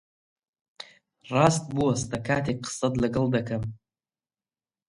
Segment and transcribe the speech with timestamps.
[1.31, 3.63] ڕاست بوەستە کاتێک قسەت لەگەڵ دەکەم!